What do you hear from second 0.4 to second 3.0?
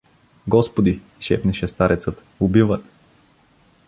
Господи— шепнеше старецът,— убиват!